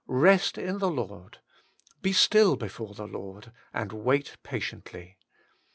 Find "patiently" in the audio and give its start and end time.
4.41-5.19